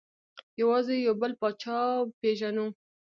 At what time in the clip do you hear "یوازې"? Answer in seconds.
0.61-0.95